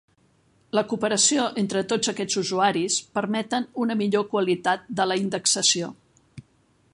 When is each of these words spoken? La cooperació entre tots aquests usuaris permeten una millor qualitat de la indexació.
La 0.77 0.83
cooperació 0.93 1.43
entre 1.63 1.83
tots 1.91 2.09
aquests 2.13 2.39
usuaris 2.43 2.95
permeten 3.19 3.69
una 3.85 3.99
millor 4.01 4.27
qualitat 4.33 4.89
de 5.01 5.07
la 5.11 5.19
indexació. 5.27 5.93